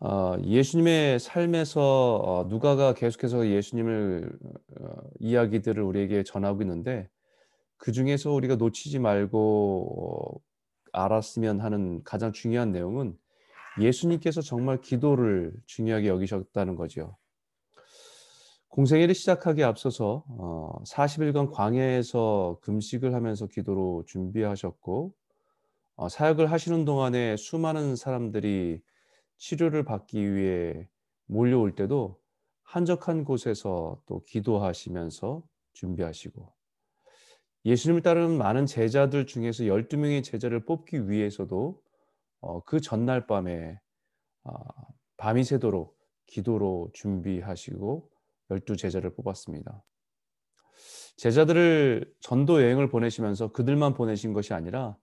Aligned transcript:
어 0.00 0.36
예수님의 0.42 1.20
삶에서 1.20 2.16
어 2.24 2.44
누가가 2.48 2.94
계속해서 2.94 3.46
예수님을 3.48 4.32
어 4.80 4.94
이야기들을 5.18 5.82
우리에게 5.82 6.22
전하고 6.22 6.62
있는데 6.62 7.08
그 7.76 7.92
중에서 7.92 8.32
우리가 8.32 8.56
놓치지 8.56 8.98
말고 8.98 10.38
어 10.38 10.40
알았으면 10.92 11.60
하는 11.60 12.02
가장 12.02 12.32
중요한 12.32 12.72
내용은 12.72 13.16
예수님께서 13.78 14.40
정말 14.40 14.80
기도를 14.80 15.52
중요하게 15.66 16.08
여기셨다는 16.08 16.76
거죠. 16.76 17.16
공생애를 18.68 19.14
시작하기에 19.14 19.64
앞서서 19.64 20.24
어40 20.28 21.22
일간 21.24 21.50
광야에서 21.50 22.58
금식을 22.62 23.14
하면서 23.14 23.46
기도로 23.46 24.04
준비하셨고 24.06 25.12
어 25.96 26.08
사역을 26.08 26.50
하시는 26.50 26.86
동안에 26.86 27.36
수많은 27.36 27.96
사람들이 27.96 28.80
치료를 29.40 29.84
받기 29.84 30.34
위해 30.34 30.86
몰려올 31.26 31.74
때도 31.74 32.20
한적한 32.62 33.24
곳에서 33.24 34.00
또 34.06 34.22
기도하시면서 34.24 35.42
준비하시고 35.72 36.52
예수님을 37.64 38.02
따르는 38.02 38.36
많은 38.36 38.66
제자들 38.66 39.26
중에서 39.26 39.66
12 39.66 39.96
명의 39.96 40.22
제자를 40.22 40.64
뽑기 40.66 41.08
위해서도 41.08 41.82
어그 42.40 42.80
전날 42.80 43.26
밤에 43.26 43.80
아 44.44 44.52
밤이 45.16 45.44
새도록 45.44 45.98
기도로 46.26 46.90
준비하시고 46.92 48.10
12 48.50 48.76
제자를 48.76 49.14
뽑았습니다. 49.14 49.82
제자들을 51.16 52.14
전도 52.20 52.62
여행을 52.62 52.88
보내시면서 52.88 53.52
그들만 53.52 53.94
보내신 53.94 54.32
것이 54.32 54.54
아니라 54.54 54.96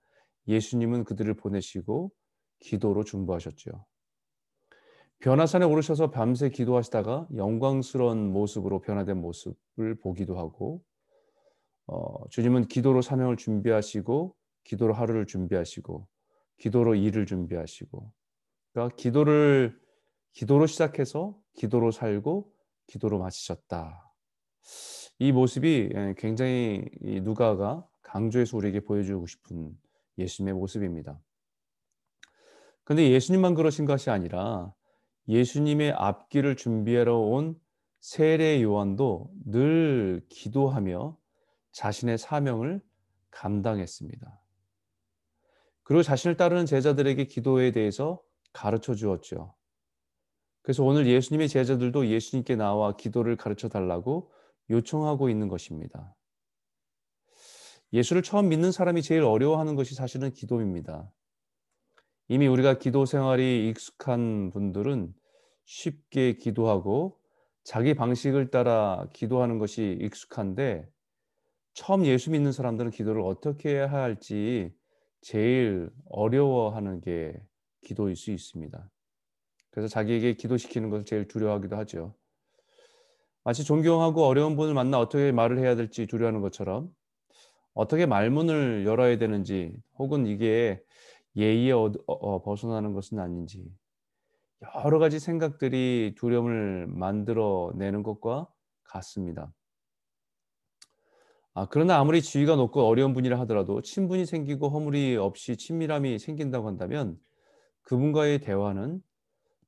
예수님은 0.47 1.03
그들을 1.03 1.35
보내시고 1.35 2.11
기도로 2.59 3.03
중보하셨죠. 3.03 3.85
변화산에 5.19 5.65
오르셔서 5.65 6.11
밤새 6.11 6.49
기도하시다가 6.49 7.27
영광스러운 7.35 8.31
모습으로 8.31 8.81
변화된 8.81 9.17
모습을 9.17 9.95
보기도 10.01 10.37
하고 10.37 10.83
어 11.87 12.27
주님은 12.29 12.67
기도로 12.67 13.01
사명을 13.01 13.37
준비하시고 13.37 14.35
기도로 14.63 14.93
하루를 14.93 15.25
준비하시고 15.25 16.07
기도로 16.59 16.95
일을 16.95 17.25
준비하시고 17.25 18.11
그러니까 18.73 18.95
기도를 18.95 19.79
기도로 20.33 20.67
시작해서 20.67 21.35
기도로 21.55 21.91
살고 21.91 22.51
기도로 22.85 23.17
마치셨다. 23.19 24.13
이 25.19 25.31
모습이 25.31 25.89
예 25.95 26.13
굉장히 26.17 26.85
이 27.01 27.21
누가가 27.21 27.87
강조해서 28.03 28.55
우리에게 28.57 28.81
보여주고 28.81 29.25
싶은 29.25 29.75
예수님의 30.19 30.53
모습입니다. 30.53 31.19
근데 32.83 33.09
예수님만 33.09 33.55
그러신 33.55 33.85
것이 33.85 34.09
아니라 34.09 34.73
예수님의 35.27 35.91
앞길을 35.91 36.55
준비하러 36.55 37.17
온 37.17 37.59
세례 37.99 38.61
요한도 38.61 39.31
늘 39.45 40.25
기도하며 40.29 41.17
자신의 41.71 42.17
사명을 42.17 42.81
감당했습니다. 43.31 44.41
그리고 45.83 46.03
자신을 46.03 46.37
따르는 46.37 46.65
제자들에게 46.65 47.25
기도에 47.25 47.71
대해서 47.71 48.21
가르쳐 48.53 48.95
주었죠. 48.95 49.55
그래서 50.61 50.83
오늘 50.83 51.07
예수님의 51.07 51.47
제자들도 51.47 52.07
예수님께 52.07 52.55
나와 52.55 52.95
기도를 52.97 53.37
가르쳐 53.37 53.69
달라고 53.69 54.31
요청하고 54.69 55.29
있는 55.29 55.47
것입니다. 55.47 56.15
예수를 57.93 58.21
처음 58.21 58.49
믿는 58.49 58.71
사람이 58.71 59.01
제일 59.01 59.21
어려워하는 59.21 59.75
것이 59.75 59.95
사실은 59.95 60.33
기도입니다. 60.33 61.09
이미 62.29 62.47
우리가 62.47 62.77
기도 62.77 63.05
생활이 63.05 63.69
익숙한 63.69 64.49
분들은 64.51 65.13
쉽게 65.65 66.33
기도하고 66.33 67.17
자기 67.63 67.93
방식을 67.93 68.51
따라 68.51 69.07
기도하는 69.13 69.59
것이 69.59 69.97
익숙한데 70.01 70.89
처음 71.73 72.05
예수 72.05 72.31
믿는 72.31 72.51
사람들은 72.51 72.91
기도를 72.91 73.21
어떻게 73.21 73.75
해야 73.75 73.91
할지 73.91 74.73
제일 75.21 75.89
어려워하는 76.09 77.01
게 77.01 77.33
기도일 77.81 78.15
수 78.15 78.31
있습니다. 78.31 78.89
그래서 79.69 79.87
자기에게 79.87 80.33
기도시키는 80.33 80.89
것을 80.89 81.05
제일 81.05 81.27
두려워하기도 81.27 81.77
하죠. 81.77 82.15
마치 83.43 83.63
존경하고 83.63 84.25
어려운 84.25 84.57
분을 84.57 84.73
만나 84.73 84.99
어떻게 84.99 85.31
말을 85.31 85.59
해야 85.59 85.75
될지 85.75 86.07
두려워하는 86.07 86.41
것처럼 86.41 86.93
어떻게 87.73 88.05
말문을 88.05 88.85
열어야 88.85 89.17
되는지 89.17 89.73
혹은 89.97 90.25
이게 90.25 90.81
예의에 91.37 91.71
어, 91.71 91.91
어, 92.07 92.41
벗어나는 92.41 92.93
것은 92.93 93.19
아닌지 93.19 93.71
여러 94.83 94.99
가지 94.99 95.19
생각들이 95.19 96.15
두려움을 96.17 96.87
만들어 96.87 97.71
내는 97.75 98.03
것과 98.03 98.47
같습니다. 98.83 99.53
아, 101.53 101.67
그러나 101.69 101.97
아무리 101.97 102.21
지위가 102.21 102.55
높고 102.55 102.81
어려운 102.81 103.13
분이라 103.13 103.39
하더라도 103.41 103.81
친분이 103.81 104.25
생기고 104.25 104.69
허물이 104.69 105.17
없이 105.17 105.57
친밀함이 105.57 106.19
생긴다고 106.19 106.67
한다면 106.67 107.19
그분과의 107.83 108.39
대화는 108.39 109.01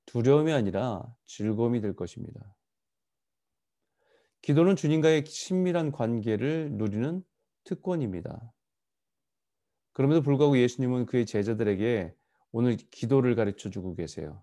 두려움이 0.05 0.51
아니라 0.51 1.03
즐거움이 1.25 1.81
될 1.81 1.95
것입니다. 1.95 2.55
기도는 4.41 4.75
주님과의 4.75 5.25
친밀한 5.25 5.91
관계를 5.91 6.71
누리는 6.73 7.23
특권입니다. 7.63 8.53
그럼에도 9.99 10.21
불구하고 10.21 10.57
예수님은 10.57 11.07
그의 11.07 11.25
제자들에게 11.25 12.13
오늘 12.53 12.77
기도를 12.77 13.35
가르쳐 13.35 13.69
주고 13.69 13.95
계세요. 13.95 14.41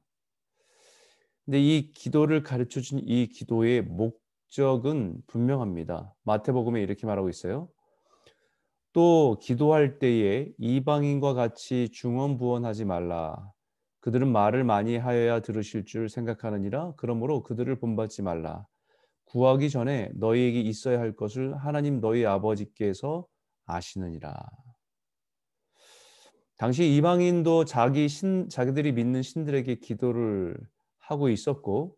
근데 1.47 1.59
이 1.63 1.95
기도를 1.95 2.43
가르쳐 2.43 2.83
준 2.83 2.99
이 2.99 3.27
기도의 3.27 3.81
목적은 3.81 5.23
분명합니다. 5.27 6.15
마태복음에 6.25 6.83
이렇게 6.83 7.07
말하고 7.07 7.31
있어요. 7.31 7.71
또 8.93 9.39
기도할 9.41 9.99
때에 9.99 10.53
이방인과 10.59 11.33
같이 11.33 11.89
중언부언하지 11.91 12.85
말라. 12.85 13.51
그들은 14.01 14.31
말을 14.31 14.63
많이 14.63 14.99
하여야 14.99 15.41
들으실 15.41 15.87
줄 15.87 16.11
생각하느니라. 16.11 16.93
그러므로 16.99 17.43
그들을 17.43 17.75
본받지 17.81 18.21
말라. 18.21 18.67
구하기 19.25 19.71
전에 19.71 20.11
너희에게 20.17 20.61
있어야 20.61 21.01
할 21.01 21.17
것을 21.17 21.57
하나님 21.57 22.03
너희 22.03 22.27
아버지께서 22.27 23.27
아시느니라. 23.65 24.66
당시 26.57 26.95
이방인도 26.95 27.67
자기 27.67 28.09
신 28.09 28.49
자기들이 28.49 28.93
믿는 28.93 29.23
신들에게 29.23 29.75
기도를 29.77 30.57
하고 30.99 31.29
있었고 31.29 31.97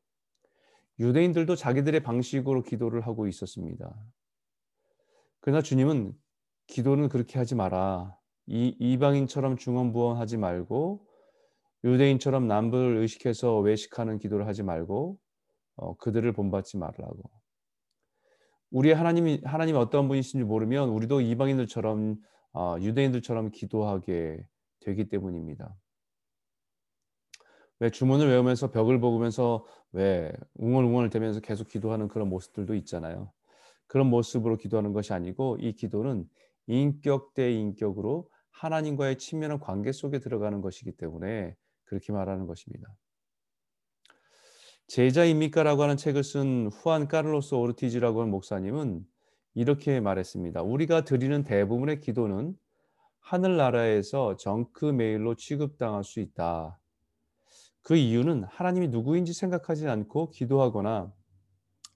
유대인들도 0.99 1.55
자기들의 1.55 2.03
방식으로 2.03 2.65
기도를 2.65 3.07
하고 3.07 3.29
있었습니다. 3.29 3.95
그러나 5.41 5.63
주님은 5.63 6.13
기도는 6.67 7.09
그렇게 7.09 7.39
하지 7.39 7.55
마라. 7.55 8.17
이 8.47 8.75
이방인처럼 8.81 9.57
중언부언하지 9.57 10.39
말고 10.39 11.07
유대인처럼 11.85 12.49
남을 12.49 12.97
의식해서 12.97 13.59
외식하는 13.59 14.19
기도를 14.19 14.47
하지 14.47 14.63
말고 14.65 15.19
어, 15.77 15.97
그들을 15.97 16.33
본받지 16.33 16.79
말라고. 16.79 17.31
우리의 18.71 18.95
하나님이 18.97 19.43
하나님이 19.45 19.79
어떤 19.79 20.09
분이신지 20.09 20.45
모르면 20.45 20.89
우리도 20.89 21.21
이방인들처럼 21.21 22.13
어, 22.13 22.19
유대인들처럼 22.55 23.51
기도하게 23.51 24.47
되기 24.81 25.09
때문입니다. 25.09 25.77
왜 27.81 27.91
주문을 27.91 28.29
외우면서 28.29 28.71
벽을 28.71 29.01
보면서 29.01 29.65
왜 29.93 30.33
웅얼웅얼 30.55 31.11
대면서 31.11 31.41
계속 31.41 31.69
기도하는 31.69 32.09
그런 32.09 32.29
모습들도 32.29 32.75
있잖아요. 32.75 33.33
그런 33.87 34.09
모습으로 34.09 34.57
기도하는 34.57 34.93
것이 34.93 35.13
아니고 35.13 35.59
이 35.61 35.73
기도는 35.75 36.29
인격 36.67 37.35
대 37.35 37.53
인격으로 37.53 38.29
하나님과의 38.51 39.19
친밀한 39.19 39.61
관계 39.61 39.93
속에 39.93 40.19
들어가는 40.19 40.61
것이기 40.61 40.93
때문에 40.93 41.55
그렇게 41.85 42.13
말하는 42.13 42.47
것입니다. 42.47 42.95
제자입니까라고 44.89 45.83
하는 45.83 45.97
책을 45.97 46.25
쓴 46.25 46.69
후안 46.73 47.09
카를로스 47.09 47.55
오르티즈라고 47.55 48.21
하는 48.21 48.31
목사님은 48.31 49.07
이렇게 49.59 49.99
말했습니다. 49.99 50.63
우리가 50.63 51.01
드리는 51.01 51.43
대부분의 51.43 51.99
기도는 51.99 52.57
하늘나라에서 53.19 54.37
정크 54.37 54.85
메일로 54.85 55.35
취급당할 55.35 56.05
수 56.05 56.21
있다. 56.21 56.79
그 57.83 57.97
이유는 57.97 58.45
하나님이 58.45 58.87
누구인지 58.87 59.33
생각하지 59.33 59.89
않고 59.89 60.31
기도하거나 60.31 61.13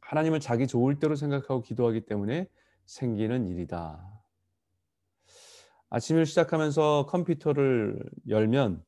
하나님을 0.01 0.41
자기 0.41 0.67
좋을 0.67 0.99
대로 0.99 1.15
생각하고 1.15 1.63
기도하기 1.63 2.01
때문에 2.07 2.49
생기는 2.85 3.47
일이다. 3.47 4.11
아침을 5.91 6.27
시작하면서 6.27 7.07
컴퓨터를 7.11 8.03
열면 8.29 8.85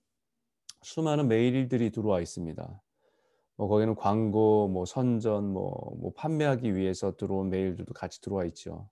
수많은 0.83 1.29
메일들이 1.29 1.93
들어와 1.93 2.21
있습니다. 2.21 2.83
뭐 3.57 3.69
거기는 3.69 3.95
광고, 3.95 4.69
뭐 4.69 4.85
선전, 4.85 5.53
뭐, 5.53 5.95
뭐 6.01 6.13
판매하기 6.17 6.75
위해서 6.75 7.17
들어온 7.17 7.51
메일들도 7.51 7.93
같이 7.95 8.21
들어와 8.21 8.45
있죠. 8.47 8.89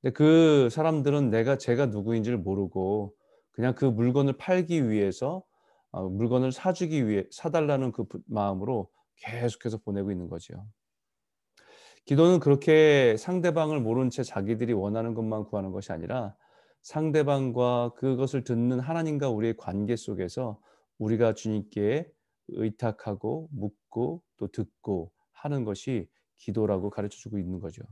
근데 0.00 0.12
그 0.12 0.68
사람들은 0.70 1.30
내가 1.30 1.56
제가 1.56 1.86
누구인지를 1.86 2.38
모르고 2.38 3.14
그냥 3.52 3.74
그 3.74 3.84
물건을 3.84 4.36
팔기 4.36 4.90
위해서 4.90 5.44
어, 5.92 6.08
물건을 6.08 6.52
사주기 6.52 7.08
위해 7.08 7.24
사달라는 7.30 7.92
그 7.92 8.04
마음으로 8.26 8.90
계속해서 9.16 9.78
보내고 9.78 10.10
있는 10.10 10.28
거죠. 10.28 10.66
기도는 12.04 12.40
그렇게 12.40 13.16
상대방을 13.16 13.80
모른 13.80 14.10
채 14.10 14.22
자기들이 14.22 14.74
원하는 14.74 15.14
것만 15.14 15.44
구하는 15.44 15.70
것이 15.70 15.92
아니라 15.92 16.34
상대방과 16.82 17.94
그것을 17.96 18.44
듣는 18.44 18.80
하나님과 18.80 19.30
우리의 19.30 19.56
관계 19.56 19.96
속에서 19.96 20.60
우리가 20.98 21.32
주님께 21.32 22.10
의탁하고 22.48 23.48
묻고 23.52 24.22
또 24.36 24.48
듣고 24.48 25.12
하는 25.32 25.64
것이 25.64 26.08
기도라고 26.38 26.90
가르쳐 26.90 27.16
주고 27.16 27.38
있는 27.38 27.60
거죠. 27.60 27.82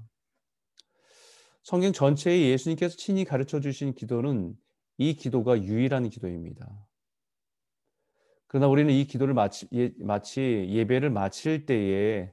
성경 1.62 1.93
전체에 1.93 2.50
예수님께서 2.50 2.96
친히 2.96 3.25
가르쳐 3.25 3.60
주신 3.60 3.94
기도는 3.94 4.56
이 4.99 5.14
기도가 5.14 5.62
유일한 5.62 6.08
기도입니다. 6.08 6.69
그러나 8.46 8.69
우리는 8.69 8.93
이 8.93 9.06
기도를 9.06 9.32
마치, 9.32 9.66
예, 9.72 9.93
예배를 10.69 11.10
마칠 11.10 11.64
때에 11.64 12.32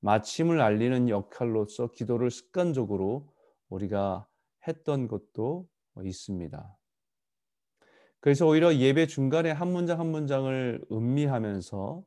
마침을 0.00 0.60
알리는 0.60 1.08
역할로서 1.08 1.90
기도를 1.90 2.30
습관적으로 2.30 3.32
우리가 3.68 4.28
했던 4.68 5.08
것도 5.08 5.68
있습니다. 6.04 6.75
그래서 8.26 8.44
오히려 8.44 8.74
예배 8.74 9.06
중간에 9.06 9.52
한 9.52 9.68
문장 9.68 10.00
한 10.00 10.08
문장을 10.08 10.84
음미하면서 10.90 12.02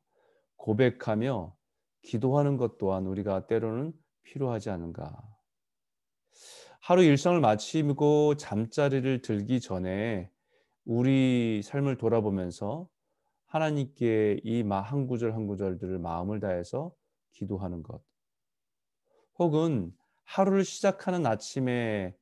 고백하며 0.57 1.56
기도하는 2.01 2.57
것 2.57 2.77
또한 2.77 3.06
우리가 3.06 3.48
때로는 3.48 3.94
필요하지 4.24 4.69
않은가. 4.69 5.18
하루 6.81 7.04
일상을 7.04 7.39
마치고 7.39 8.36
잠자리를 8.36 9.21
들기 9.21 9.62
전에 9.62 10.30
우리 10.83 11.62
삶을 11.63 11.95
돌아보면서 11.95 12.89
하나님께 13.45 14.42
이 14.44 14.63
한 14.69 15.07
구절 15.07 15.33
한 15.33 15.48
구절들을 15.48 16.00
마음을 16.00 16.42
다해서 16.42 16.92
기도하는 17.31 17.81
것. 17.81 18.01
혹은 19.38 19.94
하루를 20.25 20.66
시작하는 20.66 21.25
아침에 21.25 22.13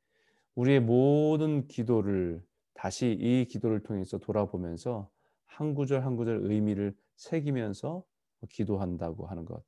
우리의 0.53 0.81
모든 0.81 1.65
기도를 1.65 2.45
다시 2.77 3.17
이 3.19 3.45
기도를 3.49 3.81
통해서 3.81 4.19
돌아보면서 4.19 5.09
한 5.47 5.73
구절 5.73 6.05
한 6.05 6.15
구절 6.15 6.41
의미를 6.43 6.95
새기면서 7.15 8.03
기도한다고 8.49 9.25
하는 9.25 9.45
것. 9.45 9.63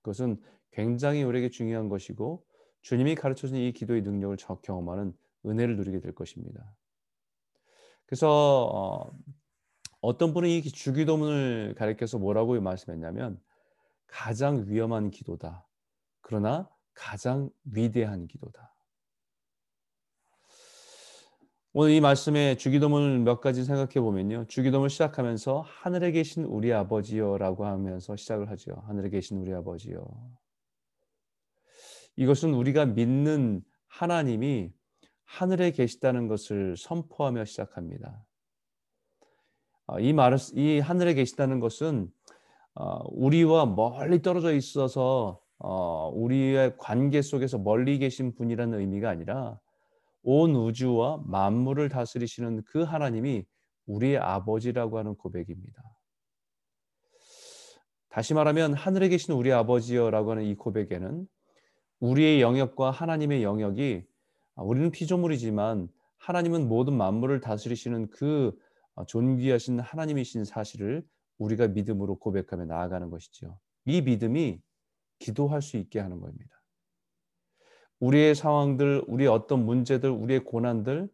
그것은 0.00 0.40
굉장히 0.70 1.24
우리에게 1.24 1.50
중요한 1.50 1.88
것이고 1.88 2.46
주님이 2.82 3.16
가르쳐 3.16 3.48
준이 3.48 3.72
기도의 3.72 4.02
능력을 4.02 4.36
경험하는 4.62 5.12
은혜를 5.44 5.76
누리게 5.76 5.98
될 5.98 6.14
것입니다. 6.14 6.72
그래서 8.06 9.10
어, 10.00 10.16
떤 10.16 10.32
분은 10.32 10.48
이 10.48 10.62
주기도문을 10.62 11.74
가리켜서 11.76 12.18
뭐라고 12.18 12.60
말씀했냐면 12.60 13.40
가장 14.06 14.68
위험한 14.68 15.10
기도다. 15.10 15.66
그러나 16.20 16.70
가장 16.94 17.50
위대한 17.64 18.28
기도다. 18.28 18.75
오늘 21.78 21.92
이 21.92 22.00
말씀에 22.00 22.56
주기도문을 22.56 23.18
몇 23.18 23.42
가지 23.42 23.62
생각해 23.62 24.00
보면요. 24.00 24.46
주기도문을 24.48 24.88
시작하면서 24.88 25.66
하늘에 25.66 26.10
계신 26.10 26.44
우리 26.44 26.72
아버지여라고 26.72 27.66
하면서 27.66 28.16
시작을 28.16 28.48
하죠. 28.52 28.82
하늘에 28.86 29.10
계신 29.10 29.36
우리 29.36 29.52
아버지여. 29.52 30.02
이것은 32.16 32.54
우리가 32.54 32.86
믿는 32.86 33.62
하나님이 33.88 34.72
하늘에 35.24 35.70
계시다는 35.72 36.28
것을 36.28 36.78
선포하며 36.78 37.44
시작합니다. 37.44 38.24
아, 39.86 40.00
이 40.00 40.14
말을 40.14 40.38
이 40.54 40.78
하늘에 40.78 41.12
계시다는 41.12 41.60
것은 41.60 42.10
어, 42.72 43.00
우리와 43.10 43.66
멀리 43.66 44.22
떨어져 44.22 44.54
있어서 44.54 45.42
어, 45.58 46.10
우리의 46.14 46.78
관계 46.78 47.20
속에서 47.20 47.58
멀리 47.58 47.98
계신 47.98 48.34
분이라는 48.34 48.80
의미가 48.80 49.10
아니라 49.10 49.60
온 50.28 50.56
우주와 50.56 51.22
만물을 51.24 51.88
다스리시는 51.88 52.64
그 52.66 52.82
하나님이 52.82 53.44
우리의 53.86 54.18
아버지라고 54.18 54.98
하는 54.98 55.14
고백입니다. 55.14 55.80
다시 58.08 58.34
말하면 58.34 58.74
하늘에 58.74 59.08
계신 59.08 59.34
우리 59.34 59.52
아버지여라고 59.52 60.32
하는 60.32 60.42
이 60.42 60.56
고백에는 60.56 61.28
우리의 62.00 62.40
영역과 62.40 62.90
하나님의 62.90 63.44
영역이 63.44 64.02
아, 64.56 64.62
우리는 64.62 64.90
피조물이지만 64.90 65.88
하나님은 66.18 66.68
모든 66.68 66.94
만물을 66.94 67.40
다스리시는 67.40 68.10
그 68.10 68.52
어, 68.96 69.06
존귀하신 69.06 69.78
하나님이신 69.78 70.44
사실을 70.44 71.06
우리가 71.38 71.68
믿음으로 71.68 72.18
고백하며 72.18 72.64
나아가는 72.64 73.10
것이지요. 73.10 73.56
이 73.84 74.02
믿음이 74.02 74.60
기도할 75.20 75.62
수 75.62 75.76
있게 75.76 76.00
하는 76.00 76.18
겁니다. 76.18 76.55
우리의 78.00 78.34
상황들, 78.34 79.04
우리의 79.06 79.28
어떤 79.28 79.64
문제들, 79.64 80.10
우리의 80.10 80.44
고난들, 80.44 81.08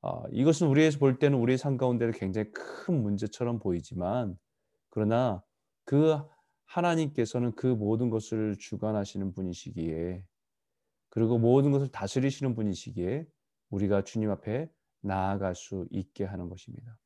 어, 0.00 0.24
이것은 0.30 0.68
우리에서 0.68 0.98
볼 0.98 1.18
때는 1.18 1.38
우리의 1.38 1.58
삶 1.58 1.76
가운데는 1.76 2.12
굉장히 2.14 2.52
큰 2.52 3.02
문제처럼 3.02 3.58
보이지만, 3.58 4.38
그러나 4.90 5.42
그 5.84 6.18
하나님께서는 6.66 7.54
그 7.56 7.66
모든 7.66 8.10
것을 8.10 8.56
주관하시는 8.58 9.32
분이시기에, 9.32 10.22
그리고 11.08 11.38
모든 11.38 11.72
것을 11.72 11.88
다스리시는 11.88 12.54
분이시기에, 12.54 13.26
우리가 13.70 14.04
주님 14.04 14.30
앞에 14.30 14.70
나아갈 15.00 15.54
수 15.54 15.86
있게 15.90 16.24
하는 16.24 16.48
것입니다. 16.48 16.98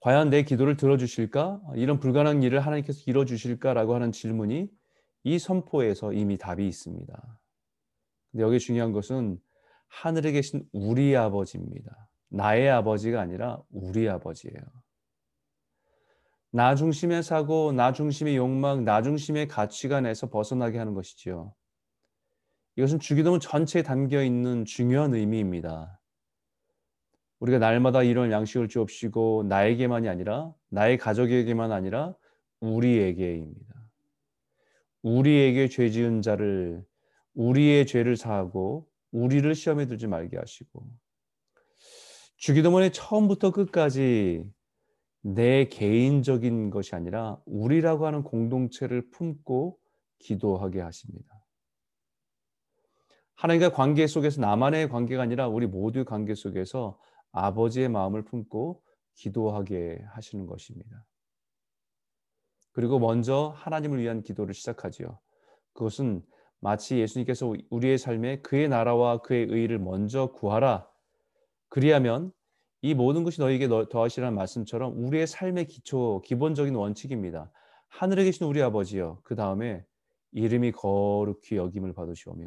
과연 0.00 0.30
내 0.30 0.42
기도를 0.42 0.76
들어주실까? 0.76 1.62
이런 1.74 1.98
불가능한 1.98 2.42
일을 2.42 2.60
하나님께서 2.60 3.02
이뤄주실까라고 3.06 3.94
하는 3.94 4.12
질문이 4.12 4.70
이 5.24 5.38
선포에서 5.38 6.12
이미 6.12 6.36
답이 6.36 6.66
있습니다. 6.66 7.38
근데 8.36 8.44
여기 8.44 8.58
중요한 8.58 8.92
것은 8.92 9.40
하늘에 9.88 10.30
계신 10.32 10.62
우리 10.70 11.16
아버지입니다. 11.16 12.10
나의 12.28 12.68
아버지가 12.68 13.18
아니라 13.18 13.62
우리 13.70 14.10
아버지예요. 14.10 14.60
나 16.50 16.74
중심의 16.74 17.22
사고, 17.22 17.72
나 17.72 17.94
중심의 17.94 18.36
욕망, 18.36 18.84
나 18.84 19.00
중심의 19.00 19.48
가치관에서 19.48 20.28
벗어나게 20.28 20.76
하는 20.76 20.92
것이지요. 20.92 21.54
이것은 22.76 23.00
주기도문 23.00 23.40
전체에 23.40 23.82
담겨 23.82 24.22
있는 24.22 24.66
중요한 24.66 25.14
의미입니다. 25.14 25.98
우리가 27.38 27.58
날마다 27.58 28.02
이런 28.02 28.30
양식을 28.30 28.68
주옵시고 28.68 29.46
나에게만이 29.48 30.10
아니라 30.10 30.52
나의 30.68 30.98
가족에게만 30.98 31.72
아니라 31.72 32.14
우리에게입니다. 32.60 33.74
우리에게 35.00 35.68
죄 35.68 35.88
지은 35.88 36.20
자를 36.20 36.84
우리의 37.36 37.86
죄를 37.86 38.16
사하고 38.16 38.88
우리를 39.12 39.54
시험에 39.54 39.86
들지 39.86 40.06
말게 40.06 40.36
하시고 40.36 40.86
주기도문의 42.38 42.92
처음부터 42.92 43.52
끝까지 43.52 44.44
내 45.22 45.68
개인적인 45.68 46.70
것이 46.70 46.94
아니라 46.94 47.40
우리라고 47.46 48.06
하는 48.06 48.22
공동체를 48.22 49.10
품고 49.10 49.78
기도하게 50.18 50.80
하십니다. 50.80 51.44
하나님과 53.34 53.72
관계 53.72 54.06
속에서 54.06 54.40
나만의 54.40 54.88
관계가 54.88 55.22
아니라 55.22 55.48
우리 55.48 55.66
모두의 55.66 56.04
관계 56.04 56.34
속에서 56.34 56.98
아버지의 57.32 57.88
마음을 57.88 58.24
품고 58.24 58.82
기도하게 59.14 60.02
하시는 60.12 60.46
것입니다. 60.46 61.04
그리고 62.72 62.98
먼저 62.98 63.52
하나님을 63.56 64.00
위한 64.00 64.22
기도를 64.22 64.54
시작하지요. 64.54 65.18
그것은 65.72 66.22
마치 66.60 66.98
예수님께서 66.98 67.52
우리의 67.70 67.98
삶에 67.98 68.40
그의 68.40 68.68
나라와 68.68 69.18
그의 69.18 69.46
의를 69.48 69.78
먼저 69.78 70.32
구하라. 70.32 70.88
그리하면 71.68 72.32
이 72.82 72.94
모든 72.94 73.24
것이 73.24 73.40
너에게 73.40 73.68
더하시라는 73.68 74.34
말씀처럼 74.34 75.04
우리의 75.04 75.26
삶의 75.26 75.66
기초, 75.66 76.22
기본적인 76.24 76.74
원칙입니다. 76.74 77.50
하늘에 77.88 78.24
계신 78.24 78.46
우리 78.46 78.62
아버지여, 78.62 79.20
그 79.24 79.34
다음에 79.34 79.84
이름이 80.32 80.72
거룩히 80.72 81.56
여김을 81.56 81.94
받으시오며 81.94 82.46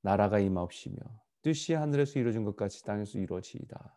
나라가 0.00 0.38
임하옵시며 0.38 0.96
뜻이 1.42 1.74
하늘에서 1.74 2.18
이루어진 2.18 2.44
것 2.44 2.56
같이 2.56 2.84
땅에서 2.84 3.18
이루어지이다. 3.18 3.94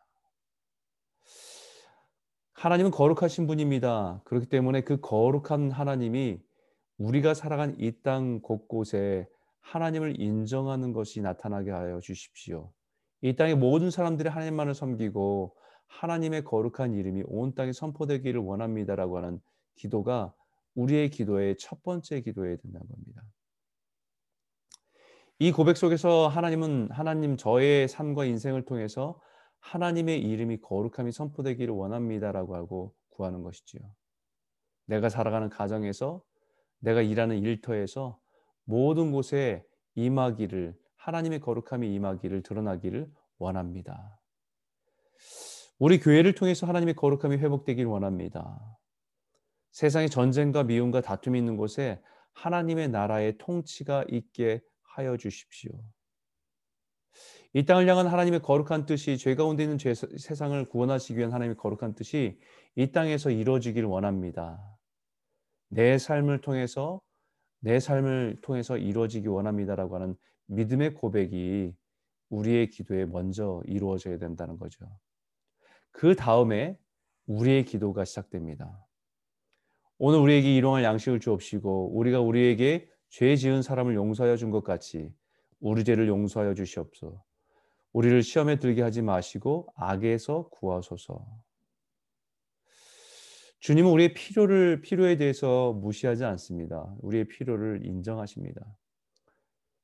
하나님은 2.53 2.91
거룩하신 2.91 3.47
분입니다. 3.47 4.21
그렇기 4.25 4.47
때문에 4.47 4.81
그 4.81 4.99
거룩한 4.99 5.71
하나님이 5.71 6.39
우리가 7.01 7.33
살아간 7.33 7.75
이 7.79 7.91
땅 8.03 8.41
곳곳에 8.41 9.27
하나님을 9.61 10.19
인정하는 10.19 10.93
것이 10.93 11.21
나타나게 11.21 11.71
하여 11.71 11.99
주십시오. 11.99 12.71
이 13.21 13.35
땅의 13.35 13.55
모든 13.55 13.89
사람들이 13.89 14.29
하나님만을 14.29 14.75
섬기고 14.75 15.55
하나님의 15.87 16.43
거룩한 16.43 16.93
이름이 16.93 17.23
온 17.25 17.53
땅에 17.55 17.73
선포되기를 17.73 18.39
원합니다라고 18.41 19.17
하는 19.17 19.39
기도가 19.75 20.33
우리의 20.75 21.09
기도의 21.09 21.57
첫 21.57 21.81
번째 21.83 22.21
기도에 22.21 22.57
된다는 22.57 22.87
겁니다. 22.87 23.23
이 25.39 25.51
고백 25.51 25.77
속에서 25.77 26.27
하나님은 26.27 26.89
하나님 26.91 27.35
저의 27.35 27.87
삶과 27.87 28.25
인생을 28.25 28.63
통해서 28.65 29.19
하나님의 29.59 30.21
이름이 30.21 30.61
거룩함이 30.61 31.11
선포되기를 31.11 31.73
원합니다라고 31.73 32.55
하고 32.55 32.93
구하는 33.09 33.41
것이지요. 33.41 33.81
내가 34.85 35.09
살아가는 35.09 35.49
가정에서 35.49 36.21
내가 36.81 37.01
일하는 37.01 37.39
일터에서 37.39 38.19
모든 38.65 39.11
곳에 39.11 39.63
임하기를 39.95 40.75
하나님의 40.97 41.39
거룩함이 41.39 41.93
임하기를 41.93 42.43
드러나기를 42.43 43.09
원합니다. 43.37 44.19
우리 45.79 45.99
교회를 45.99 46.35
통해서 46.35 46.67
하나님의 46.67 46.95
거룩함이 46.95 47.37
회복되기를 47.37 47.89
원합니다. 47.89 48.59
세상에 49.71 50.07
전쟁과 50.07 50.63
미움과 50.63 51.01
다툼이 51.01 51.39
있는 51.39 51.57
곳에 51.57 51.99
하나님의 52.33 52.89
나라의 52.89 53.37
통치가 53.37 54.05
있게 54.09 54.61
하여 54.83 55.17
주십시오. 55.17 55.71
이 57.53 57.65
땅을 57.65 57.87
향한 57.87 58.07
하나님의 58.07 58.41
거룩한 58.41 58.85
뜻이 58.85 59.17
죄 59.17 59.35
가운데 59.35 59.63
있는 59.63 59.77
죄, 59.77 59.93
세상을 59.93 60.63
구원하시기 60.69 61.17
위한 61.17 61.33
하나님의 61.33 61.57
거룩한 61.57 61.95
뜻이 61.95 62.39
이 62.75 62.91
땅에서 62.91 63.29
이루어지길 63.29 63.83
원합니다. 63.85 64.59
내 65.71 65.97
삶을 65.97 66.41
통해서 66.41 67.01
내 67.61 67.79
삶을 67.79 68.39
통해서 68.41 68.77
이루어지기 68.77 69.27
원합니다라고 69.29 69.95
하는 69.95 70.15
믿음의 70.47 70.95
고백이 70.95 71.73
우리의 72.29 72.69
기도에 72.69 73.05
먼저 73.05 73.61
이루어져야 73.65 74.17
된다는 74.17 74.57
거죠. 74.59 74.85
그 75.91 76.15
다음에 76.15 76.77
우리의 77.25 77.63
기도가 77.63 78.03
시작됩니다. 78.03 78.85
오늘 79.97 80.19
우리에게 80.19 80.53
일용할 80.55 80.83
양식을 80.83 81.21
주옵시고 81.21 81.95
우리가 81.97 82.19
우리에게 82.19 82.89
죄 83.09 83.35
지은 83.37 83.61
사람을 83.61 83.95
용서하여 83.95 84.35
준 84.35 84.51
것 84.51 84.63
같이 84.63 85.09
우리 85.61 85.85
죄를 85.85 86.07
용서하여 86.09 86.53
주시옵소서. 86.53 87.23
우리를 87.93 88.23
시험에 88.23 88.57
들게 88.59 88.81
하지 88.81 89.01
마시고 89.01 89.67
악에서 89.75 90.49
구하소서. 90.49 91.25
주님은 93.61 93.91
우리의 93.91 94.13
필요를 94.15 94.81
필요에 94.81 95.17
대해서 95.17 95.71
무시하지 95.73 96.25
않습니다. 96.25 96.95
우리의 96.99 97.25
필요를 97.27 97.85
인정하십니다. 97.85 98.65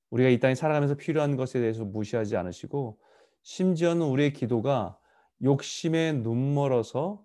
우리가 0.09 0.29
이 0.29 0.39
땅에 0.39 0.55
살아가면서 0.55 0.95
필요한 0.95 1.35
것에 1.35 1.59
대해서 1.59 1.85
무시하지 1.85 2.37
않으시고 2.37 2.99
심지어는 3.43 4.03
우리의 4.03 4.33
기도가 4.33 4.97
욕심에 5.43 6.13
눈멀어서 6.13 7.23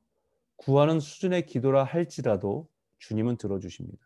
구하는 0.57 1.01
수준의 1.01 1.47
기도라 1.47 1.85
할지라도 1.85 2.69
주님은 2.99 3.39
들어주십니다. 3.39 4.05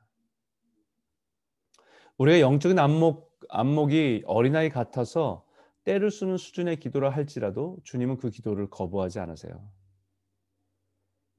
우리가 2.16 2.40
영적인 2.40 2.78
안목, 2.78 3.40
안목이 3.48 4.22
어린아이 4.24 4.70
같아서 4.70 5.44
때를 5.82 6.12
쓰는 6.12 6.36
수준의 6.36 6.78
기도라 6.78 7.10
할지라도 7.10 7.78
주님은 7.82 8.18
그 8.18 8.30
기도를 8.30 8.70
거부하지 8.70 9.18
않으세요. 9.18 9.68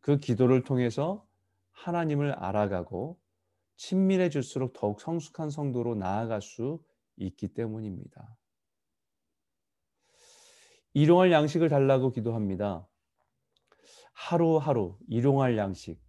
그 0.07 0.19
기도를 0.19 0.63
통해서 0.63 1.27
하나님을 1.73 2.31
알아가고 2.31 3.19
친밀해질수록 3.75 4.71
더욱 4.71 5.01
성숙한 5.01 5.49
성도로 5.49 5.95
나아갈 5.95 6.41
수 6.41 6.81
있기 7.17 7.49
때문입니다. 7.49 8.37
일용할 10.93 11.33
양식을 11.33 11.67
달라고 11.67 12.11
기도합니다. 12.11 12.87
하루하루 14.13 14.97
일용할 15.09 15.57
양식. 15.57 16.01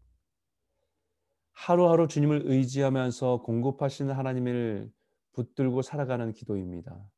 하루하루 1.50 2.06
주님을 2.06 2.42
의지하면서 2.44 3.42
공급하시는 3.42 4.14
하나님을 4.14 4.92
붙들고 5.32 5.82
살아가는 5.82 6.32
기도입니다. 6.32 7.10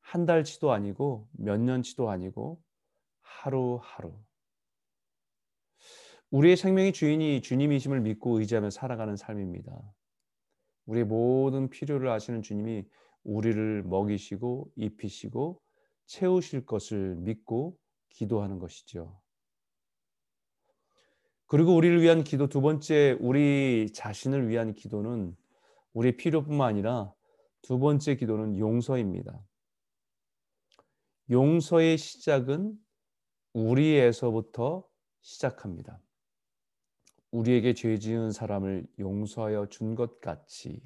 한 0.00 0.24
달치도 0.24 0.72
아니고 0.72 1.28
몇 1.32 1.60
년치도 1.60 2.08
아니고 2.08 2.62
하루하루. 3.20 4.29
우리의 6.30 6.56
생명의 6.56 6.92
주인이 6.92 7.42
주님이심을 7.42 8.00
믿고 8.00 8.38
의지하며 8.38 8.70
살아가는 8.70 9.16
삶입니다. 9.16 9.72
우리의 10.86 11.04
모든 11.04 11.68
필요를 11.68 12.08
아시는 12.08 12.42
주님이 12.42 12.84
우리를 13.24 13.82
먹이시고 13.82 14.72
입히시고 14.76 15.60
채우실 16.06 16.66
것을 16.66 17.16
믿고 17.16 17.76
기도하는 18.10 18.58
것이죠. 18.58 19.20
그리고 21.46 21.74
우리를 21.74 22.00
위한 22.00 22.22
기도 22.22 22.48
두 22.48 22.60
번째 22.60 23.16
우리 23.20 23.90
자신을 23.92 24.48
위한 24.48 24.72
기도는 24.72 25.36
우리의 25.94 26.16
필요뿐만 26.16 26.68
아니라 26.68 27.12
두 27.62 27.80
번째 27.80 28.14
기도는 28.14 28.56
용서입니다. 28.56 29.44
용서의 31.28 31.98
시작은 31.98 32.76
우리에서부터 33.52 34.84
시작합니다. 35.22 36.00
우리에게 37.32 37.74
죄 37.74 37.98
지은 37.98 38.32
사람을 38.32 38.86
용서하여 38.98 39.66
준 39.68 39.94
것 39.94 40.20
같이 40.20 40.82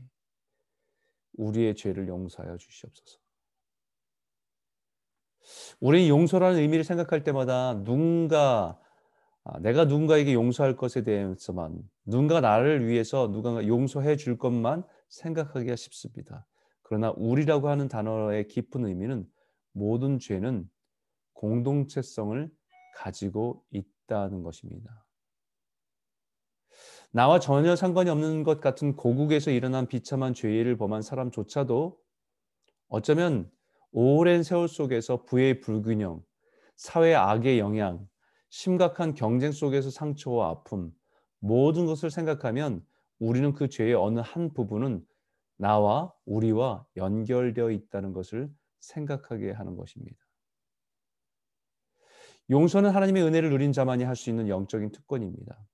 우리의 1.34 1.74
죄를 1.74 2.08
용서하여 2.08 2.56
주시옵소서. 2.56 3.18
우리는 5.80 6.08
용서라는 6.08 6.58
의미를 6.58 6.84
생각할 6.84 7.22
때마다 7.24 7.74
누군가 7.84 8.80
아, 9.46 9.58
내가 9.60 9.84
누군가에게 9.84 10.32
용서할 10.32 10.74
것에 10.76 11.02
대해서만 11.02 11.82
누군가 12.06 12.40
나를 12.40 12.86
위해서 12.86 13.30
누군가 13.30 13.66
용서해 13.66 14.16
줄 14.16 14.38
것만 14.38 14.84
생각하기가 15.10 15.76
쉽습니다. 15.76 16.46
그러나 16.82 17.12
우리라고 17.16 17.68
하는 17.68 17.88
단어의 17.88 18.48
깊은 18.48 18.86
의미는 18.86 19.28
모든 19.72 20.18
죄는 20.18 20.68
공동체성을 21.34 22.50
가지고 22.94 23.64
있다는 23.70 24.42
것입니다. 24.42 25.03
나와 27.14 27.38
전혀 27.38 27.76
상관이 27.76 28.10
없는 28.10 28.42
것 28.42 28.60
같은 28.60 28.96
고국에서 28.96 29.52
일어난 29.52 29.86
비참한 29.86 30.34
죄를 30.34 30.76
범한 30.76 31.02
사람조차도 31.02 31.96
어쩌면 32.88 33.48
오랜 33.92 34.42
세월 34.42 34.66
속에서 34.66 35.22
부의 35.22 35.60
불균형, 35.60 36.24
사회 36.74 37.14
악의 37.14 37.60
영향, 37.60 38.04
심각한 38.48 39.14
경쟁 39.14 39.52
속에서 39.52 39.90
상처와 39.90 40.48
아픔, 40.50 40.90
모든 41.38 41.86
것을 41.86 42.10
생각하면 42.10 42.84
우리는 43.20 43.52
그 43.52 43.68
죄의 43.68 43.94
어느 43.94 44.18
한 44.18 44.52
부분은 44.52 45.06
나와 45.56 46.12
우리와 46.24 46.84
연결되어 46.96 47.70
있다는 47.70 48.12
것을 48.12 48.50
생각하게 48.80 49.52
하는 49.52 49.76
것입니다. 49.76 50.18
용서는 52.50 52.90
하나님의 52.90 53.22
은혜를 53.22 53.50
누린 53.50 53.72
자만이 53.72 54.02
할 54.02 54.16
수 54.16 54.30
있는 54.30 54.48
영적인 54.48 54.90
특권입니다. 54.90 55.64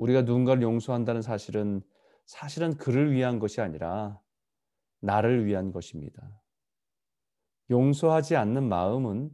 우리가 0.00 0.22
누군가를 0.22 0.62
용서한다는 0.62 1.20
사실은 1.20 1.82
사실은 2.24 2.76
그를 2.78 3.12
위한 3.12 3.38
것이 3.38 3.60
아니라 3.60 4.18
나를 5.00 5.44
위한 5.44 5.72
것입니다. 5.72 6.40
용서하지 7.68 8.36
않는 8.36 8.66
마음은 8.66 9.30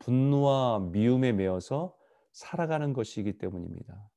분노와 0.00 0.80
미움에 0.90 1.32
매어서 1.32 1.96
살아가는 2.32 2.92
것이기 2.92 3.38
때문입니다. 3.38 4.10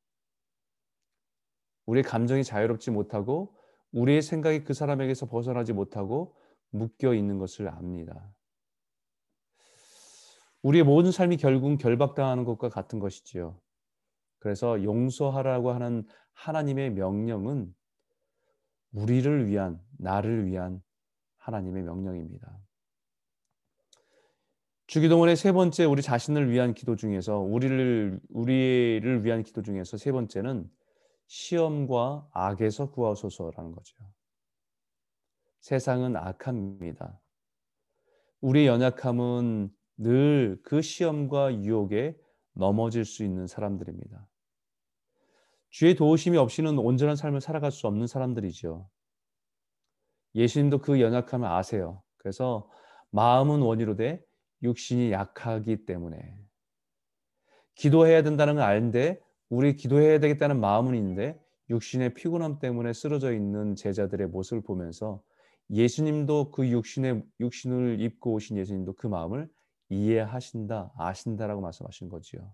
우리의 1.85 2.03
감정이 2.03 2.43
자유롭지 2.43 2.89
못하고 2.89 3.55
우리의 3.91 4.23
생각이 4.23 4.63
그 4.63 4.73
사람에게서 4.73 5.27
벗어나지 5.27 5.73
못하고 5.73 6.35
묶여 6.71 7.13
있는 7.13 7.37
것을 7.37 7.67
압니다. 7.67 8.33
우리의 10.63 10.85
모든 10.85 11.11
삶이 11.11 11.37
결국 11.37 11.77
결박당하는 11.77 12.45
것과 12.45 12.69
같은 12.69 12.97
것이지요. 12.97 13.59
그래서 14.43 14.83
용서하라고 14.83 15.71
하는 15.71 16.05
하나님의 16.33 16.91
명령은 16.91 17.73
우리를 18.91 19.47
위한, 19.47 19.79
나를 19.97 20.47
위한 20.47 20.83
하나님의 21.37 21.83
명령입니다. 21.83 22.59
주기도문의 24.87 25.37
세 25.37 25.53
번째 25.53 25.85
우리 25.85 26.01
자신을 26.01 26.51
위한 26.51 26.73
기도 26.73 26.97
중에서 26.97 27.39
우리를 27.39 28.19
우리를 28.31 29.23
위한 29.23 29.43
기도 29.43 29.61
중에서 29.61 29.95
세 29.95 30.11
번째는 30.11 30.69
시험과 31.27 32.27
악에서 32.33 32.91
구하소서라는 32.91 33.71
거죠. 33.71 33.95
세상은 35.61 36.17
악합니다. 36.17 37.17
우리의 38.41 38.67
연약함은 38.67 39.73
늘 39.99 40.59
그 40.63 40.81
시험과 40.81 41.63
유혹에 41.63 42.19
넘어질 42.51 43.05
수 43.05 43.23
있는 43.23 43.47
사람들입니다. 43.47 44.27
주의 45.73 45.95
도우심이 45.95 46.37
없이는 46.37 46.77
온전한 46.77 47.15
삶을 47.15 47.41
살아갈 47.41 47.71
수 47.71 47.87
없는 47.87 48.05
사람들이죠. 48.05 48.87
예수님도 50.35 50.77
그 50.77 51.01
연약함을 51.01 51.47
아세요. 51.47 52.03
그래서 52.17 52.69
마음은 53.09 53.59
원이로되 53.61 54.23
육신이 54.61 55.11
약하기 55.11 55.85
때문에 55.85 56.37
기도해야 57.73 58.21
된다는 58.21 58.53
걸 58.53 58.63
아는데 58.63 59.19
우리 59.49 59.75
기도해야 59.75 60.19
되겠다는 60.19 60.59
마음은 60.59 60.93
있는데 60.93 61.41
육신의 61.71 62.13
피곤함 62.13 62.59
때문에 62.59 62.93
쓰러져 62.93 63.33
있는 63.33 63.75
제자들의 63.75 64.27
모습을 64.27 64.61
보면서 64.61 65.23
예수님도 65.71 66.51
그 66.51 66.69
육신의 66.69 67.23
육신을 67.39 67.99
입고 67.99 68.33
오신 68.33 68.57
예수님도 68.57 68.93
그 68.93 69.07
마음을 69.07 69.49
이해하신다, 69.89 70.93
아신다라고 70.99 71.61
말씀하신 71.61 72.09
거지요. 72.09 72.53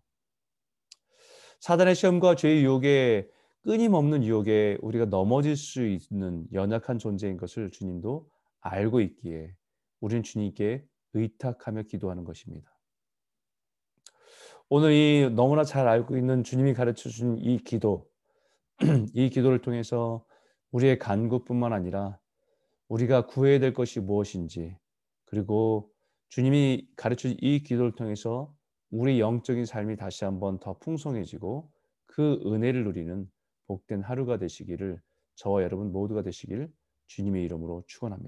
사단의 1.60 1.96
시험과 1.96 2.36
죄의 2.36 2.64
유혹에 2.64 3.30
끊임없는 3.64 4.24
유혹에 4.24 4.78
우리가 4.82 5.06
넘어질 5.06 5.56
수 5.58 5.86
있는 5.86 6.46
연약한 6.54 6.98
존재인 6.98 7.38
것을 7.38 7.72
주님도 7.72 8.28
알고 8.62 9.02
있기에 9.02 9.54
우리는 10.00 10.24
주님께 10.24 10.86
의탁하며 11.14 11.84
기도하는 11.84 12.24
것입니다. 12.24 12.70
오늘 14.70 14.94
이 14.94 15.30
너무나 15.32 15.64
잘 15.64 15.88
알고 15.88 16.16
있는 16.18 16.44
주님이 16.44 16.74
가르쳐 16.74 17.10
준 17.10 17.38
이 17.40 17.58
기도, 17.58 18.08
이 19.14 19.30
기도를 19.30 19.60
통해서 19.62 20.24
우리의 20.72 21.00
간구뿐만 21.00 21.74
아니라 21.74 22.20
우리가 22.88 23.26
구해야 23.26 23.60
될 23.60 23.74
것이 23.74 24.00
무엇인지 24.00 24.78
그리고 25.26 25.92
주님이 26.30 26.88
가르쳐 26.96 27.30
준 27.30 27.38
이 27.42 27.64
기도를 27.64 27.94
통해서 27.94 28.54
우리 28.92 29.20
영적인 29.20 29.66
삶이 29.66 29.98
다시 29.98 30.26
한번 30.26 30.60
더 30.60 30.78
풍성해지고 30.80 31.70
그 32.08 32.42
은혜를 32.46 32.84
누리는 32.86 33.30
복된 33.68 34.02
하루가 34.02 34.38
되시기를 34.38 35.00
저와 35.36 35.62
여러분 35.62 35.92
모두가 35.92 36.24
되시길 36.24 36.72
주님의 37.08 37.44
이름으로 37.46 37.84
축원합니다. 37.88 38.28